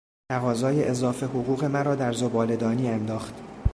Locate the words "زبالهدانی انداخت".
2.13-3.33